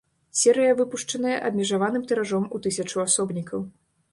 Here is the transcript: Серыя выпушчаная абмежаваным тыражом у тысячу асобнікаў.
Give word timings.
Серыя 0.37 0.71
выпушчаная 0.79 1.35
абмежаваным 1.49 2.07
тыражом 2.13 2.51
у 2.59 2.63
тысячу 2.67 3.05
асобнікаў. 3.07 3.59